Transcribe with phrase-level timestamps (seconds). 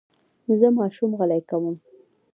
[0.59, 1.75] زه ماشوم غلی کوم.